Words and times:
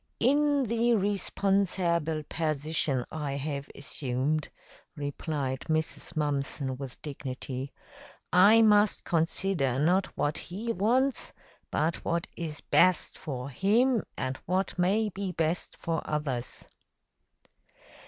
"In 0.19 0.63
the 0.63 0.93
responserble 0.95 2.23
persition 2.27 3.05
I 3.11 3.33
have 3.33 3.69
assumed," 3.75 4.49
replied 4.95 5.59
Mrs. 5.69 6.17
Mumpson 6.17 6.75
with 6.77 6.99
dignity, 7.03 7.71
"I 8.33 8.63
must 8.63 9.03
consider 9.03 9.77
not 9.77 10.07
what 10.17 10.39
he 10.39 10.71
wants, 10.71 11.33
but 11.69 11.97
what 12.03 12.25
is 12.35 12.61
best 12.61 13.15
for 13.15 13.51
him 13.51 14.01
and 14.17 14.37
what 14.47 14.79
may 14.79 15.09
be 15.09 15.33
best 15.33 15.77
for 15.77 16.01
others." 16.03 16.65